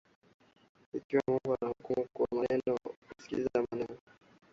Ikiwa 0.97 1.23
Mungu 1.27 1.53
anahukumu 1.59 2.05
kwa 2.13 2.75
kusikiza 3.07 3.49
maneno 3.71 3.97